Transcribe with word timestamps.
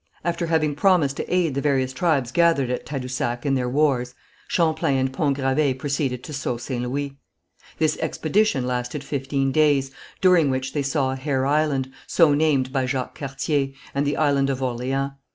After 0.23 0.47
having 0.47 0.73
promised 0.73 1.15
to 1.17 1.31
aid 1.31 1.53
the 1.53 1.61
various 1.61 1.93
tribes 1.93 2.31
gathered 2.31 2.71
at 2.71 2.87
Tadousac 2.87 3.45
in 3.45 3.53
their 3.53 3.69
wars, 3.69 4.15
Champlain 4.47 4.97
and 4.97 5.13
Pont 5.13 5.37
Gravé 5.37 5.77
proceeded 5.77 6.23
to 6.23 6.33
Sault 6.33 6.61
St. 6.61 6.81
Louis. 6.83 7.17
This 7.77 7.97
expedition 7.99 8.65
lasted 8.65 9.03
fifteen 9.03 9.51
days, 9.51 9.91
during 10.19 10.49
which 10.49 10.73
they 10.73 10.81
saw 10.81 11.13
Hare 11.13 11.45
Island, 11.45 11.91
so 12.07 12.33
named 12.33 12.73
by 12.73 12.87
Jacques 12.87 13.13
Cartier, 13.19 13.73
and 13.93 14.07
the 14.07 14.17
Island 14.17 14.49
of 14.49 14.63
Orleans. 14.63 15.11